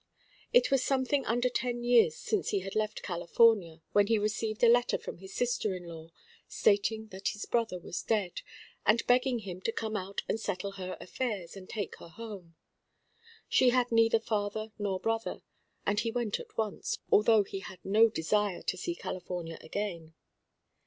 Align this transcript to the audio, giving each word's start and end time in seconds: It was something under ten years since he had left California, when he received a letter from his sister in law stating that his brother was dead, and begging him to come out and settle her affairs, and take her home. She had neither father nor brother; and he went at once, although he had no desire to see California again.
It 0.51 0.71
was 0.71 0.83
something 0.83 1.27
under 1.27 1.47
ten 1.47 1.83
years 1.83 2.15
since 2.17 2.49
he 2.49 2.61
had 2.61 2.73
left 2.73 3.03
California, 3.03 3.83
when 3.91 4.07
he 4.07 4.17
received 4.17 4.63
a 4.63 4.67
letter 4.67 4.97
from 4.97 5.19
his 5.19 5.31
sister 5.35 5.75
in 5.75 5.83
law 5.85 6.09
stating 6.47 7.09
that 7.09 7.27
his 7.27 7.45
brother 7.45 7.77
was 7.77 8.01
dead, 8.01 8.41
and 8.83 9.05
begging 9.05 9.37
him 9.45 9.61
to 9.61 9.71
come 9.71 9.95
out 9.95 10.23
and 10.27 10.39
settle 10.39 10.71
her 10.71 10.97
affairs, 10.99 11.55
and 11.55 11.69
take 11.69 11.97
her 11.99 12.09
home. 12.09 12.55
She 13.47 13.69
had 13.69 13.91
neither 13.91 14.19
father 14.19 14.71
nor 14.79 14.99
brother; 14.99 15.43
and 15.85 15.99
he 15.99 16.09
went 16.09 16.39
at 16.39 16.57
once, 16.57 16.97
although 17.11 17.43
he 17.43 17.59
had 17.59 17.85
no 17.85 18.09
desire 18.09 18.63
to 18.63 18.77
see 18.77 18.95
California 18.95 19.59
again. 19.61 20.15